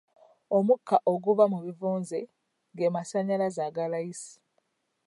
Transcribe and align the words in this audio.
Omukka 0.57 0.97
oguva 1.11 1.45
mu 1.53 1.59
bivunze 1.65 2.17
ge 2.77 2.87
masannyalaze 2.93 3.61
aga 3.67 3.85
layisi. 3.91 4.35